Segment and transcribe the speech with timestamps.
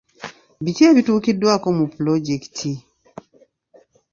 [0.63, 2.71] Biki ebituukiddwako mu pulojekiti?